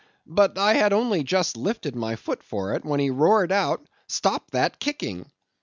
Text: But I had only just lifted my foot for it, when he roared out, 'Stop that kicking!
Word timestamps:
But 0.25 0.57
I 0.57 0.73
had 0.73 0.93
only 0.93 1.21
just 1.23 1.55
lifted 1.55 1.95
my 1.95 2.15
foot 2.15 2.41
for 2.41 2.73
it, 2.73 2.83
when 2.83 2.99
he 2.99 3.11
roared 3.11 3.51
out, 3.51 3.85
'Stop 4.07 4.49
that 4.49 4.79
kicking! 4.79 5.27